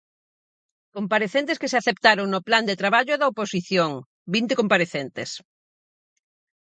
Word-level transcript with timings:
Comparecentes 0.95 1.59
que 1.61 1.71
se 1.71 1.79
aceptaron 1.81 2.27
no 2.29 2.43
plan 2.47 2.63
de 2.69 2.79
traballo 2.81 3.13
da 3.17 3.29
oposición: 3.33 3.91
vinte 4.35 4.53
comparecentes. 4.61 5.29